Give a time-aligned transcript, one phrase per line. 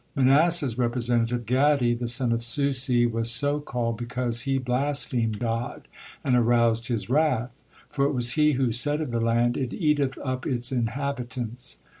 [0.15, 5.87] Manasseh's representative, Gaddi, the son of Susi, was so called because he blasphemed God
[6.23, 10.17] and aroused His wrath; for it was he who said of the land, "it eateth
[10.23, 11.81] up its inhabitants."